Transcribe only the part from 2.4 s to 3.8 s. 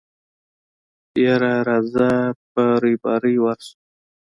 په رېبارۍ ورشو.